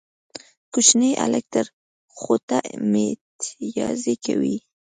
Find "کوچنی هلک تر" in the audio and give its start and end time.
0.73-1.65